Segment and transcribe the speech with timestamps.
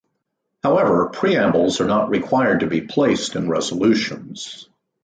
[0.63, 4.67] However, preambles are not required to be placed in resolutions.